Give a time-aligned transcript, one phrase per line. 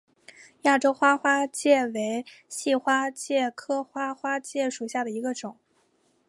[0.63, 5.59] 亚洲花花介为细花介科花花介属下的一个种。